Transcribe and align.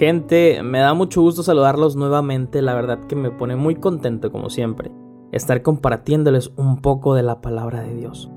Gente, 0.00 0.62
me 0.62 0.78
da 0.78 0.94
mucho 0.94 1.20
gusto 1.20 1.42
saludarlos 1.42 1.94
nuevamente, 1.94 2.62
la 2.62 2.72
verdad 2.72 3.00
que 3.06 3.14
me 3.14 3.30
pone 3.30 3.54
muy 3.54 3.74
contento 3.74 4.32
como 4.32 4.48
siempre 4.48 4.90
estar 5.30 5.60
compartiéndoles 5.60 6.54
un 6.56 6.80
poco 6.80 7.14
de 7.14 7.22
la 7.22 7.42
palabra 7.42 7.82
de 7.82 7.94
Dios. 7.96 8.30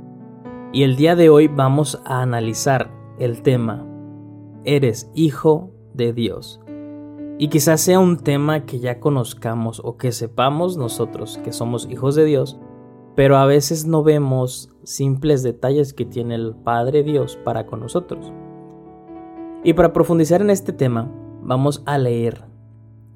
Y 0.74 0.84
el 0.84 0.98
día 0.98 1.16
de 1.16 1.30
hoy 1.30 1.48
vamos 1.48 2.02
a 2.04 2.22
analizar 2.22 2.92
el 3.18 3.44
tema 3.44 3.88
Eres 4.66 5.10
hijo 5.16 5.72
de 5.94 6.12
Dios. 6.12 6.60
Y 7.38 7.48
quizás 7.48 7.80
sea 7.80 7.98
un 7.98 8.18
tema 8.18 8.66
que 8.66 8.82
ya 8.82 9.00
conozcamos 9.00 9.80
o 9.86 9.96
que 9.96 10.12
sepamos 10.12 10.76
nosotros 10.76 11.40
que 11.46 11.54
somos 11.54 11.88
hijos 11.90 12.14
de 12.16 12.26
Dios, 12.26 12.60
pero 13.16 13.38
a 13.38 13.46
veces 13.46 13.86
no 13.86 14.04
vemos 14.04 14.70
simples 14.84 15.44
detalles 15.44 15.94
que 15.94 16.04
tiene 16.04 16.36
el 16.36 16.56
Padre 16.58 17.04
Dios 17.04 17.40
para 17.42 17.66
con 17.68 17.80
nosotros. 17.80 18.34
Y 19.64 19.72
para 19.72 19.94
profundizar 19.94 20.42
en 20.42 20.50
este 20.50 20.74
tema, 20.74 21.10
vamos 21.46 21.84
a 21.86 21.98
leer 21.98 22.46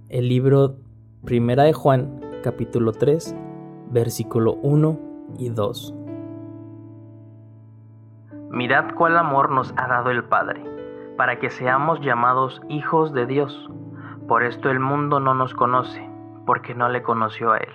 el 0.09 0.27
libro 0.27 0.76
Primera 1.23 1.63
de 1.63 1.72
Juan, 1.72 2.20
capítulo 2.44 2.91
3, 2.91 3.34
versículo 3.90 4.55
1 4.63 5.00
y 5.38 5.50
2. 5.50 5.95
Mirad 8.50 8.94
cuál 8.95 9.17
amor 9.17 9.52
nos 9.52 9.73
ha 9.77 9.88
dado 9.88 10.09
el 10.12 10.26
Padre, 10.26 10.62
para 11.16 11.40
que 11.40 11.50
seamos 11.50 12.02
llamados 12.02 12.62
hijos 12.67 13.13
de 13.13 13.26
Dios. 13.26 13.70
Por 14.28 14.44
esto 14.44 14.70
el 14.70 14.81
mundo 14.81 15.22
no 15.22 15.34
nos 15.34 15.53
conoce, 15.53 16.09
porque 16.45 16.75
no 16.75 16.89
le 16.89 17.03
conoció 17.03 17.53
a 17.53 17.59
Él. 17.59 17.73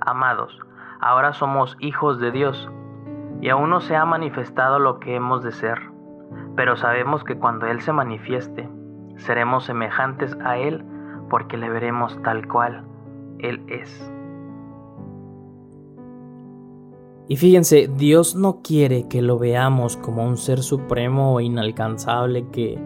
Amados, 0.00 0.58
ahora 1.00 1.32
somos 1.32 1.78
hijos 1.80 2.18
de 2.18 2.30
Dios, 2.30 2.70
y 3.40 3.48
aún 3.48 3.70
no 3.70 3.80
se 3.80 3.96
ha 3.96 4.04
manifestado 4.04 4.78
lo 4.78 5.00
que 5.00 5.16
hemos 5.16 5.42
de 5.42 5.52
ser, 5.52 5.80
pero 6.56 6.76
sabemos 6.76 7.24
que 7.24 7.38
cuando 7.38 7.66
Él 7.66 7.80
se 7.80 7.92
manifieste, 7.92 8.68
seremos 9.16 9.64
semejantes 9.64 10.36
a 10.44 10.58
Él, 10.58 10.84
porque 11.30 11.56
le 11.56 11.68
veremos 11.68 12.20
tal 12.22 12.46
cual 12.48 12.84
Él 13.38 13.64
es. 13.68 14.12
Y 17.28 17.36
fíjense, 17.36 17.88
Dios 17.96 18.34
no 18.34 18.60
quiere 18.62 19.08
que 19.08 19.22
lo 19.22 19.38
veamos 19.38 19.96
como 19.96 20.24
un 20.24 20.36
ser 20.36 20.62
supremo 20.62 21.32
o 21.32 21.40
inalcanzable 21.40 22.48
que 22.50 22.78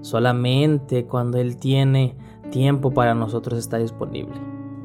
solamente 0.00 1.06
cuando 1.06 1.38
Él 1.38 1.56
tiene 1.56 2.16
tiempo 2.50 2.90
para 2.90 3.14
nosotros 3.14 3.58
está 3.58 3.78
disponible. 3.78 4.40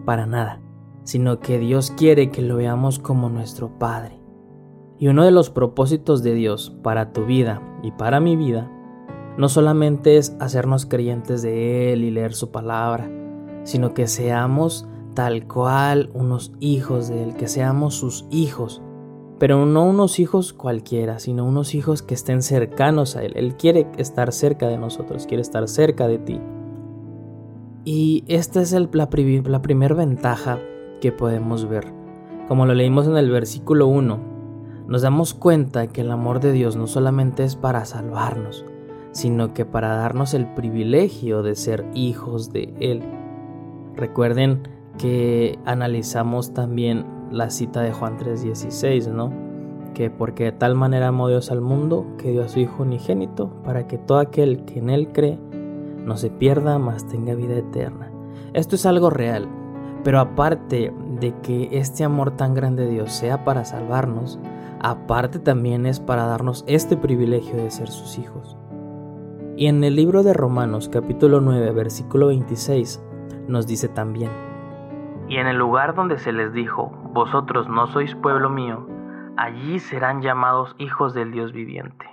Para 0.05 0.25
nada. 0.25 0.61
Sino 1.03 1.39
que 1.39 1.57
Dios 1.57 1.91
quiere 1.91 2.29
que 2.31 2.41
lo 2.41 2.57
veamos 2.57 2.99
como 2.99 3.29
nuestro 3.29 3.69
Padre. 3.79 4.19
Y 4.99 5.07
uno 5.07 5.23
de 5.23 5.31
los 5.31 5.49
propósitos 5.49 6.21
de 6.21 6.33
Dios 6.33 6.75
para 6.83 7.13
tu 7.13 7.25
vida 7.25 7.61
y 7.81 7.91
para 7.91 8.19
mi 8.19 8.35
vida 8.35 8.69
no 9.37 9.49
solamente 9.49 10.17
es 10.17 10.35
hacernos 10.39 10.85
creyentes 10.85 11.41
de 11.41 11.93
Él 11.93 12.03
y 12.03 12.11
leer 12.11 12.33
su 12.33 12.51
palabra, 12.51 13.09
sino 13.63 13.93
que 13.93 14.07
seamos 14.07 14.87
tal 15.13 15.47
cual 15.47 16.09
unos 16.13 16.53
hijos 16.59 17.07
de 17.07 17.23
Él, 17.23 17.35
que 17.35 17.47
seamos 17.47 17.95
sus 17.95 18.25
hijos 18.29 18.81
pero 19.39 19.65
no 19.65 19.85
unos 19.85 20.19
hijos 20.19 20.53
cualquiera, 20.53 21.19
sino 21.19 21.45
unos 21.45 21.75
hijos 21.75 22.01
que 22.01 22.15
estén 22.15 22.41
cercanos 22.41 23.15
a 23.15 23.23
Él. 23.23 23.33
Él 23.35 23.55
quiere 23.55 23.87
estar 23.97 24.31
cerca 24.33 24.67
de 24.67 24.77
nosotros, 24.77 25.27
quiere 25.27 25.41
estar 25.41 25.67
cerca 25.67 26.07
de 26.07 26.17
ti. 26.17 26.41
Y 27.85 28.23
esta 28.27 28.61
es 28.61 28.71
la, 28.71 28.89
la 28.91 29.61
primera 29.61 29.95
ventaja 29.95 30.59
que 31.01 31.11
podemos 31.11 31.69
ver. 31.69 31.93
Como 32.47 32.65
lo 32.65 32.73
leímos 32.73 33.07
en 33.07 33.17
el 33.17 33.29
versículo 33.29 33.87
1, 33.87 34.19
nos 34.87 35.01
damos 35.01 35.33
cuenta 35.33 35.87
que 35.87 36.01
el 36.01 36.11
amor 36.11 36.39
de 36.39 36.51
Dios 36.51 36.75
no 36.75 36.87
solamente 36.87 37.43
es 37.43 37.55
para 37.55 37.85
salvarnos, 37.85 38.65
sino 39.11 39.53
que 39.53 39.65
para 39.65 39.95
darnos 39.95 40.33
el 40.33 40.45
privilegio 40.53 41.43
de 41.43 41.55
ser 41.55 41.85
hijos 41.93 42.51
de 42.51 42.73
Él. 42.79 43.01
Recuerden 43.95 44.67
que 44.97 45.57
analizamos 45.65 46.53
también 46.53 47.05
la 47.31 47.49
cita 47.49 47.81
de 47.81 47.91
Juan 47.91 48.17
3:16, 48.17 49.07
¿no? 49.07 49.31
Que 49.93 50.09
porque 50.09 50.45
de 50.45 50.51
tal 50.51 50.75
manera 50.75 51.09
amó 51.09 51.27
Dios 51.27 51.51
al 51.51 51.61
mundo 51.61 52.05
que 52.17 52.31
dio 52.31 52.43
a 52.43 52.47
su 52.47 52.59
Hijo 52.59 52.83
unigénito 52.83 53.49
para 53.63 53.87
que 53.87 53.97
todo 53.97 54.19
aquel 54.19 54.65
que 54.65 54.79
en 54.79 54.89
Él 54.89 55.11
cree 55.11 55.39
no 56.05 56.15
se 56.17 56.29
pierda, 56.29 56.79
mas 56.79 57.07
tenga 57.07 57.35
vida 57.35 57.55
eterna. 57.55 58.11
Esto 58.53 58.75
es 58.75 58.85
algo 58.85 59.09
real, 59.09 59.47
pero 60.03 60.19
aparte 60.19 60.93
de 61.19 61.33
que 61.41 61.69
este 61.71 62.03
amor 62.03 62.31
tan 62.31 62.53
grande 62.53 62.85
de 62.85 62.91
Dios 62.91 63.11
sea 63.11 63.43
para 63.43 63.65
salvarnos, 63.65 64.39
aparte 64.79 65.39
también 65.39 65.85
es 65.85 65.99
para 65.99 66.25
darnos 66.25 66.63
este 66.67 66.95
privilegio 66.95 67.57
de 67.57 67.71
ser 67.71 67.89
sus 67.89 68.17
hijos. 68.17 68.56
Y 69.57 69.65
en 69.65 69.83
el 69.83 69.95
libro 69.95 70.21
de 70.21 70.33
Romanos 70.33 70.87
capítulo 70.87 71.41
9 71.41 71.71
versículo 71.71 72.27
26 72.27 73.03
nos 73.47 73.65
dice 73.65 73.87
también, 73.87 74.29
y 75.27 75.37
en 75.37 75.47
el 75.47 75.57
lugar 75.57 75.95
donde 75.95 76.19
se 76.19 76.31
les 76.31 76.53
dijo, 76.53 76.91
vosotros 77.11 77.67
no 77.67 77.87
sois 77.87 78.13
pueblo 78.13 78.51
mío, 78.51 78.85
allí 79.35 79.79
serán 79.79 80.21
llamados 80.21 80.75
hijos 80.77 81.15
del 81.15 81.31
Dios 81.31 81.53
viviente. 81.53 82.05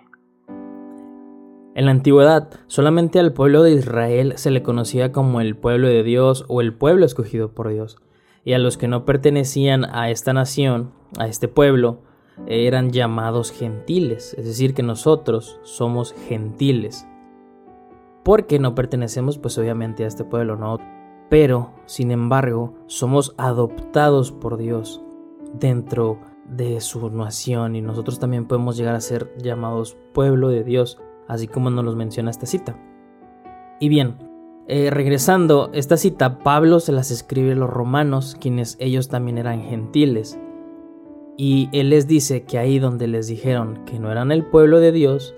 En 1.74 1.84
la 1.84 1.90
antigüedad, 1.90 2.48
solamente 2.66 3.20
al 3.20 3.34
pueblo 3.34 3.62
de 3.62 3.72
Israel 3.72 4.32
se 4.36 4.50
le 4.50 4.62
conocía 4.62 5.12
como 5.12 5.42
el 5.42 5.54
pueblo 5.54 5.88
de 5.88 6.02
Dios 6.02 6.46
o 6.48 6.62
el 6.62 6.72
pueblo 6.72 7.04
escogido 7.04 7.52
por 7.52 7.68
Dios, 7.68 7.98
y 8.42 8.54
a 8.54 8.58
los 8.58 8.78
que 8.78 8.88
no 8.88 9.04
pertenecían 9.04 9.84
a 9.84 10.08
esta 10.08 10.32
nación, 10.32 10.92
a 11.18 11.26
este 11.26 11.48
pueblo, 11.48 11.98
eran 12.46 12.90
llamados 12.90 13.52
gentiles, 13.52 14.34
es 14.38 14.46
decir, 14.46 14.72
que 14.72 14.82
nosotros 14.82 15.60
somos 15.62 16.14
gentiles. 16.26 17.06
Porque 18.24 18.58
no 18.58 18.74
pertenecemos 18.74 19.38
pues 19.38 19.56
obviamente 19.58 20.04
a 20.04 20.08
este 20.08 20.24
pueblo, 20.24 20.56
no 20.56 20.78
pero, 21.28 21.72
sin 21.86 22.10
embargo, 22.10 22.74
somos 22.86 23.34
adoptados 23.38 24.30
por 24.30 24.56
Dios 24.56 25.02
dentro 25.58 26.18
de 26.46 26.80
su 26.80 27.10
nación 27.10 27.76
y 27.76 27.80
nosotros 27.80 28.18
también 28.18 28.46
podemos 28.46 28.76
llegar 28.76 28.94
a 28.94 29.00
ser 29.00 29.34
llamados 29.38 29.96
pueblo 30.12 30.48
de 30.48 30.64
Dios, 30.64 31.00
así 31.26 31.48
como 31.48 31.70
nos 31.70 31.84
los 31.84 31.96
menciona 31.96 32.30
esta 32.30 32.46
cita. 32.46 32.78
Y 33.80 33.88
bien, 33.88 34.16
eh, 34.68 34.90
regresando, 34.90 35.70
esta 35.72 35.96
cita 35.96 36.38
Pablo 36.38 36.80
se 36.80 36.92
las 36.92 37.10
escribe 37.10 37.52
a 37.52 37.56
los 37.56 37.70
romanos, 37.70 38.36
quienes 38.38 38.76
ellos 38.78 39.08
también 39.08 39.38
eran 39.38 39.62
gentiles. 39.62 40.38
Y 41.36 41.68
él 41.72 41.90
les 41.90 42.06
dice 42.06 42.44
que 42.44 42.58
ahí 42.58 42.78
donde 42.78 43.08
les 43.08 43.26
dijeron 43.26 43.84
que 43.86 43.98
no 43.98 44.12
eran 44.12 44.30
el 44.30 44.44
pueblo 44.44 44.78
de 44.78 44.92
Dios, 44.92 45.34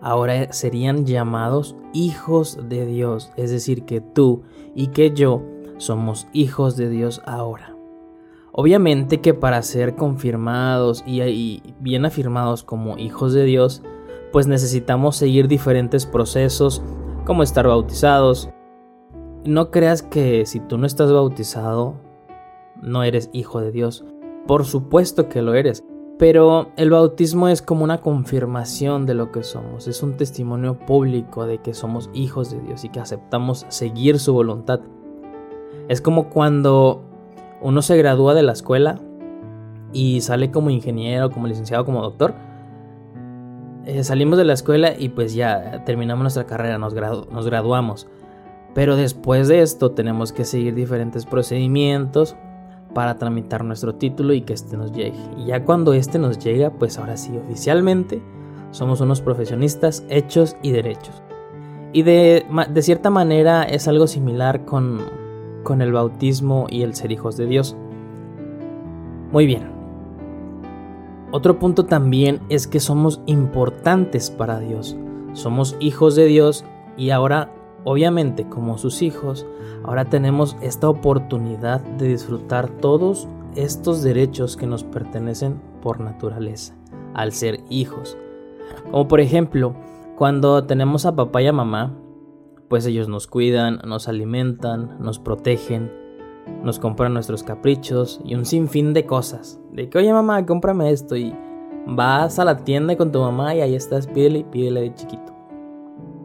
ahora 0.00 0.52
serían 0.52 1.06
llamados 1.06 1.76
hijos 1.92 2.58
de 2.68 2.86
Dios, 2.86 3.32
es 3.36 3.50
decir, 3.50 3.84
que 3.84 4.00
tú 4.00 4.42
y 4.74 4.88
que 4.88 5.12
yo 5.12 5.42
somos 5.78 6.26
hijos 6.32 6.76
de 6.76 6.88
Dios 6.88 7.22
ahora. 7.24 7.74
Obviamente 8.52 9.20
que 9.20 9.34
para 9.34 9.62
ser 9.62 9.94
confirmados 9.94 11.04
y, 11.06 11.62
bien 11.78 12.04
afirmados 12.04 12.64
como 12.64 12.98
hijos 12.98 13.32
de 13.32 13.44
Dios, 13.44 13.82
pues 14.32 14.46
necesitamos 14.46 15.16
seguir 15.16 15.46
diferentes 15.46 16.06
procesos 16.06 16.82
como 17.24 17.42
estar 17.42 17.68
bautizados. 17.68 18.50
No 19.44 19.70
creas 19.70 20.02
que 20.02 20.44
si 20.44 20.60
tú 20.60 20.76
no 20.76 20.86
estás 20.86 21.12
bautizado, 21.12 21.94
no 22.82 23.04
eres 23.04 23.30
hijo 23.32 23.60
de 23.60 23.70
Dios. 23.70 24.04
Por 24.46 24.64
supuesto 24.64 25.28
que 25.28 25.42
lo 25.42 25.54
eres. 25.54 25.84
Pero 26.18 26.72
el 26.76 26.90
bautismo 26.90 27.48
es 27.48 27.62
como 27.62 27.84
una 27.84 28.00
confirmación 28.00 29.06
de 29.06 29.14
lo 29.14 29.30
que 29.30 29.44
somos, 29.44 29.86
es 29.86 30.02
un 30.02 30.16
testimonio 30.16 30.76
público 30.76 31.46
de 31.46 31.58
que 31.58 31.74
somos 31.74 32.10
hijos 32.12 32.50
de 32.50 32.60
Dios 32.60 32.84
y 32.84 32.88
que 32.88 32.98
aceptamos 32.98 33.66
seguir 33.68 34.18
su 34.18 34.32
voluntad. 34.32 34.80
Es 35.88 36.00
como 36.00 36.28
cuando 36.28 37.04
uno 37.62 37.82
se 37.82 37.96
gradúa 37.96 38.34
de 38.34 38.42
la 38.42 38.52
escuela 38.52 39.00
y 39.92 40.20
sale 40.20 40.50
como 40.50 40.70
ingeniero, 40.70 41.30
como 41.30 41.46
licenciado, 41.46 41.84
como 41.84 42.02
doctor. 42.02 42.34
Eh, 43.84 44.02
salimos 44.02 44.38
de 44.38 44.44
la 44.44 44.54
escuela 44.54 44.94
y 44.98 45.10
pues 45.10 45.34
ya 45.34 45.84
terminamos 45.84 46.22
nuestra 46.22 46.46
carrera, 46.46 46.78
nos, 46.78 46.94
nos 46.94 47.46
graduamos. 47.46 48.08
Pero 48.74 48.96
después 48.96 49.46
de 49.46 49.62
esto 49.62 49.92
tenemos 49.92 50.32
que 50.32 50.44
seguir 50.44 50.74
diferentes 50.74 51.26
procedimientos 51.26 52.36
para 52.94 53.16
tramitar 53.16 53.64
nuestro 53.64 53.94
título 53.94 54.32
y 54.32 54.42
que 54.42 54.54
este 54.54 54.76
nos 54.76 54.92
llegue. 54.92 55.18
Y 55.36 55.46
ya 55.46 55.64
cuando 55.64 55.92
este 55.92 56.18
nos 56.18 56.38
llega, 56.38 56.70
pues 56.70 56.98
ahora 56.98 57.16
sí, 57.16 57.36
oficialmente 57.36 58.22
somos 58.70 59.00
unos 59.00 59.20
profesionistas 59.20 60.04
hechos 60.08 60.56
y 60.62 60.72
derechos. 60.72 61.22
Y 61.92 62.02
de, 62.02 62.44
de 62.70 62.82
cierta 62.82 63.10
manera 63.10 63.62
es 63.62 63.88
algo 63.88 64.06
similar 64.06 64.64
con, 64.64 65.00
con 65.62 65.80
el 65.80 65.92
bautismo 65.92 66.66
y 66.68 66.82
el 66.82 66.94
ser 66.94 67.12
hijos 67.12 67.36
de 67.36 67.46
Dios. 67.46 67.76
Muy 69.32 69.46
bien. 69.46 69.70
Otro 71.30 71.58
punto 71.58 71.84
también 71.84 72.40
es 72.48 72.66
que 72.66 72.80
somos 72.80 73.20
importantes 73.26 74.30
para 74.30 74.60
Dios. 74.60 74.96
Somos 75.32 75.76
hijos 75.78 76.14
de 76.16 76.26
Dios 76.26 76.64
y 76.96 77.10
ahora 77.10 77.52
Obviamente, 77.90 78.46
como 78.46 78.76
sus 78.76 79.00
hijos, 79.00 79.46
ahora 79.82 80.04
tenemos 80.04 80.58
esta 80.60 80.90
oportunidad 80.90 81.80
de 81.80 82.08
disfrutar 82.08 82.68
todos 82.68 83.26
estos 83.56 84.02
derechos 84.02 84.58
que 84.58 84.66
nos 84.66 84.84
pertenecen 84.84 85.58
por 85.80 85.98
naturaleza, 85.98 86.74
al 87.14 87.32
ser 87.32 87.60
hijos. 87.70 88.18
Como 88.90 89.08
por 89.08 89.20
ejemplo, 89.20 89.74
cuando 90.16 90.64
tenemos 90.64 91.06
a 91.06 91.16
papá 91.16 91.40
y 91.40 91.46
a 91.46 91.52
mamá, 91.54 91.94
pues 92.68 92.84
ellos 92.84 93.08
nos 93.08 93.26
cuidan, 93.26 93.80
nos 93.86 94.06
alimentan, 94.06 94.98
nos 95.00 95.18
protegen, 95.18 95.90
nos 96.62 96.78
compran 96.78 97.14
nuestros 97.14 97.42
caprichos 97.42 98.20
y 98.22 98.34
un 98.34 98.44
sinfín 98.44 98.92
de 98.92 99.06
cosas. 99.06 99.62
De 99.72 99.88
que, 99.88 99.96
oye 99.96 100.12
mamá, 100.12 100.44
cómprame 100.44 100.90
esto 100.90 101.16
y 101.16 101.34
vas 101.86 102.38
a 102.38 102.44
la 102.44 102.58
tienda 102.64 102.98
con 102.98 103.12
tu 103.12 103.20
mamá 103.20 103.54
y 103.54 103.62
ahí 103.62 103.74
estás, 103.74 104.06
pídele 104.06 104.40
y 104.40 104.44
pídele 104.44 104.82
de 104.82 104.94
chiquito. 104.94 105.32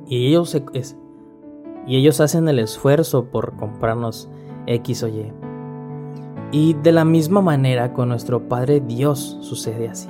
Y 0.05 0.27
ellos, 0.27 0.49
se, 0.49 0.65
y 1.85 1.97
ellos 1.97 2.19
hacen 2.21 2.47
el 2.47 2.59
esfuerzo 2.59 3.25
por 3.25 3.55
comprarnos 3.55 4.29
X 4.67 5.03
o 5.03 5.07
Y. 5.07 5.33
Y 6.51 6.73
de 6.75 6.91
la 6.91 7.03
misma 7.03 7.41
manera 7.41 7.93
con 7.93 8.09
nuestro 8.09 8.47
Padre 8.47 8.79
Dios 8.79 9.37
sucede 9.41 9.89
así. 9.89 10.09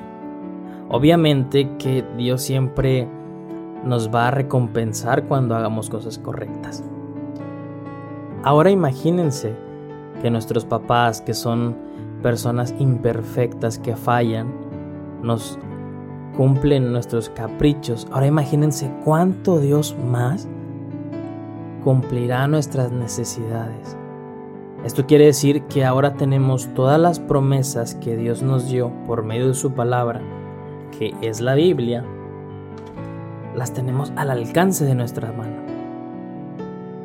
Obviamente 0.90 1.70
que 1.78 2.06
Dios 2.18 2.42
siempre 2.42 3.08
nos 3.84 4.14
va 4.14 4.28
a 4.28 4.32
recompensar 4.32 5.26
cuando 5.28 5.56
hagamos 5.56 5.90
cosas 5.90 6.20
correctas. 6.20 6.84
Ahora 8.44 8.72
imagínense 8.72 9.56
que 10.22 10.30
nuestros 10.30 10.66
papás, 10.66 11.22
que 11.22 11.34
son 11.34 11.76
personas 12.22 12.76
imperfectas, 12.78 13.80
que 13.80 13.96
fallan, 13.96 14.54
nos 15.22 15.58
cumplen 16.36 16.92
nuestros 16.92 17.30
caprichos. 17.30 18.08
Ahora 18.12 18.28
imagínense 18.28 18.92
cuánto 19.04 19.60
Dios 19.60 19.96
más 20.12 20.48
cumplirá 21.84 22.48
nuestras 22.48 22.92
necesidades. 22.92 23.98
Esto 24.84 25.06
quiere 25.06 25.26
decir 25.26 25.64
que 25.64 25.86
ahora 25.86 26.16
tenemos 26.16 26.68
todas 26.74 27.00
las 27.00 27.20
promesas 27.20 27.96
que 27.96 28.18
Dios 28.18 28.44
nos 28.44 28.70
dio 28.70 28.92
por 29.06 29.24
medio 29.24 29.48
de 29.48 29.54
su 29.54 29.74
palabra, 29.74 30.22
que 30.98 31.14
es 31.22 31.40
la 31.40 31.56
Biblia, 31.56 32.06
las 33.56 33.74
tenemos 33.74 34.12
al 34.16 34.30
alcance 34.30 34.84
de 34.84 34.96
nuestra 34.96 35.32
mano. 35.32 35.64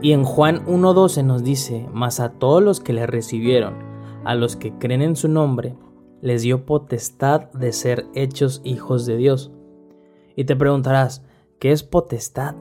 Y 0.01 0.13
en 0.13 0.25
Juan 0.25 0.65
1.12 0.67 1.25
nos 1.25 1.43
dice, 1.43 1.89
mas 1.93 2.21
a 2.21 2.31
todos 2.31 2.63
los 2.63 2.81
que 2.81 2.93
le 2.93 3.07
recibieron, 3.07 3.75
a 4.25 4.35
los 4.35 4.57
que 4.57 4.73
creen 4.73 5.03
en 5.03 5.17
su 5.17 5.29
nombre, 5.29 5.77
les 6.21 6.43
dio 6.43 6.67
potestad 6.67 7.51
de 7.53 7.73
ser 7.73 8.07
hechos 8.15 8.61
hijos 8.65 9.07
de 9.07 9.17
Dios. 9.17 9.53
Y 10.37 10.45
te 10.45 10.57
preguntarás, 10.57 11.25
¿qué 11.59 11.73
es 11.73 11.83
potestad? 11.83 12.55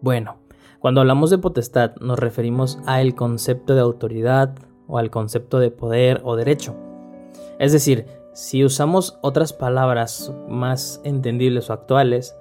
Bueno, 0.00 0.37
cuando 0.80 1.00
hablamos 1.00 1.30
de 1.30 1.38
potestad 1.38 1.96
nos 2.00 2.18
referimos 2.18 2.78
al 2.86 3.14
concepto 3.14 3.74
de 3.74 3.80
autoridad 3.80 4.54
o 4.86 4.98
al 4.98 5.10
concepto 5.10 5.58
de 5.58 5.70
poder 5.70 6.20
o 6.24 6.36
derecho. 6.36 6.76
Es 7.58 7.72
decir, 7.72 8.06
si 8.32 8.64
usamos 8.64 9.18
otras 9.20 9.52
palabras 9.52 10.32
más 10.48 11.00
entendibles 11.02 11.68
o 11.68 11.72
actuales, 11.72 12.36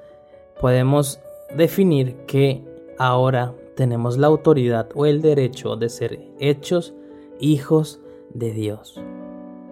podemos 0.61 1.19
definir 1.55 2.15
que 2.27 2.63
ahora 2.99 3.53
tenemos 3.75 4.17
la 4.17 4.27
autoridad 4.27 4.89
o 4.93 5.05
el 5.05 5.21
derecho 5.21 5.75
de 5.75 5.89
ser 5.89 6.19
hechos 6.39 6.93
hijos 7.39 7.99
de 8.33 8.51
Dios. 8.51 9.01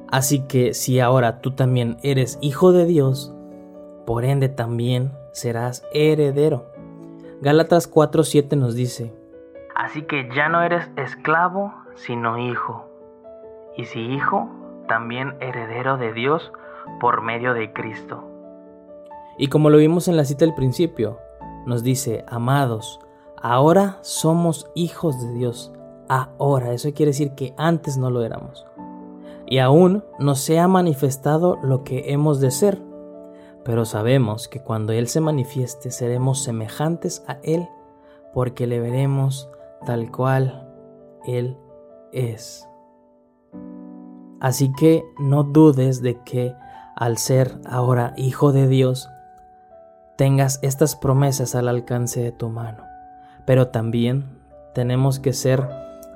Así 0.08 0.42
que 0.42 0.74
si 0.74 1.00
ahora 1.00 1.42
tú 1.42 1.52
también 1.52 1.98
eres 2.02 2.38
hijo 2.42 2.72
de 2.72 2.86
Dios, 2.86 3.34
por 4.06 4.26
ende 4.26 4.50
también 4.50 5.12
serás 5.32 5.84
heredero. 5.94 6.75
Gálatas 7.42 7.92
4:7 7.92 8.56
nos 8.56 8.76
dice, 8.76 9.14
Así 9.76 10.04
que 10.04 10.30
ya 10.34 10.50
no 10.50 10.62
eres 10.62 10.90
esclavo, 10.96 11.74
sino 11.96 12.38
hijo. 12.38 12.86
Y 13.78 13.86
si 13.86 14.00
hijo, 14.00 14.50
también 14.88 15.36
heredero 15.42 15.98
de 15.98 16.14
Dios 16.14 16.52
por 17.00 17.22
medio 17.22 17.54
de 17.54 17.74
Cristo. 17.74 18.24
Y 19.38 19.48
como 19.48 19.70
lo 19.70 19.78
vimos 19.78 20.08
en 20.08 20.16
la 20.16 20.24
cita 20.24 20.46
del 20.46 20.56
principio, 20.56 21.20
nos 21.66 21.84
dice, 21.84 22.24
amados, 22.28 23.02
ahora 23.42 23.98
somos 24.02 24.72
hijos 24.76 25.22
de 25.22 25.34
Dios. 25.34 25.74
Ahora, 26.08 26.72
eso 26.72 26.94
quiere 26.94 27.10
decir 27.10 27.36
que 27.36 27.54
antes 27.58 27.98
no 27.98 28.10
lo 28.10 28.24
éramos 28.24 28.66
y 29.48 29.60
aún 29.60 30.04
no 30.20 30.36
se 30.36 30.60
ha 30.60 30.68
manifestado 30.68 31.58
lo 31.62 31.84
que 31.84 32.12
hemos 32.12 32.40
de 32.40 32.52
ser, 32.52 32.82
pero 33.66 33.84
sabemos 33.84 34.48
que 34.48 34.62
cuando 34.62 34.94
Él 34.94 35.08
se 35.08 35.20
manifieste 35.20 35.90
seremos 35.90 36.44
semejantes 36.44 37.24
a 37.28 37.40
Él, 37.44 37.68
porque 38.32 38.68
le 38.68 38.80
veremos 38.80 39.50
tal 39.86 40.12
cual 40.12 40.72
Él 41.26 41.58
es. 42.14 42.70
Así 44.40 44.72
que 44.74 45.04
no 45.18 45.44
dudes 45.44 46.04
de 46.04 46.22
que 46.24 46.54
al 46.96 47.18
ser 47.18 47.60
ahora 47.66 48.14
hijo 48.16 48.52
de 48.52 48.68
Dios, 48.68 49.10
tengas 50.16 50.60
estas 50.62 50.96
promesas 50.96 51.56
al 51.56 51.68
alcance 51.68 52.22
de 52.22 52.32
tu 52.32 52.50
mano, 52.50 52.84
pero 53.46 53.70
también 53.70 54.40
tenemos 54.76 55.20
que 55.20 55.34
ser 55.34 55.68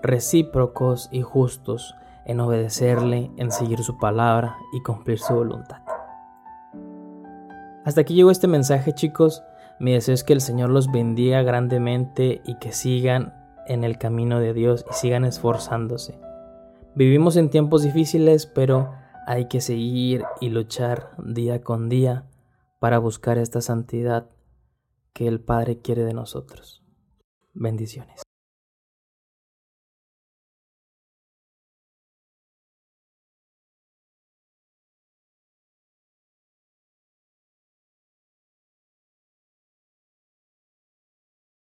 recíprocos 0.04 1.10
y 1.12 1.24
justos 1.24 1.96
en 2.26 2.40
obedecerle, 2.40 3.32
en 3.38 3.52
seguir 3.52 3.84
su 3.84 3.98
palabra 3.98 4.56
y 4.72 4.84
cumplir 4.84 5.18
su 5.18 5.34
voluntad. 5.34 5.89
Hasta 7.86 8.02
aquí 8.02 8.14
llegó 8.14 8.32
este 8.32 8.48
mensaje 8.48 8.94
chicos. 8.94 9.44
Mi 9.80 9.94
deseo 9.94 10.14
es 10.14 10.24
que 10.24 10.34
el 10.34 10.42
Señor 10.42 10.70
los 10.70 10.92
bendiga 10.92 11.42
grandemente 11.42 12.42
y 12.46 12.56
que 12.60 12.74
sigan 12.74 13.34
en 13.68 13.84
el 13.84 13.98
camino 13.98 14.40
de 14.40 14.54
Dios 14.54 14.86
y 14.90 14.94
sigan 14.94 15.26
esforzándose. 15.26 16.20
Vivimos 16.96 17.38
en 17.38 17.50
tiempos 17.50 17.84
difíciles, 17.84 18.46
pero 18.46 18.92
hay 19.26 19.48
que 19.48 19.62
seguir 19.62 20.24
y 20.42 20.50
luchar 20.50 21.12
día 21.18 21.62
con 21.62 21.88
día 21.88 22.26
para 22.80 22.98
buscar 22.98 23.38
esta 23.38 23.62
santidad 23.62 24.30
que 25.14 25.28
el 25.28 25.40
Padre 25.40 25.80
quiere 25.80 26.04
de 26.04 26.14
nosotros. 26.14 26.84
Bendiciones. 27.54 28.29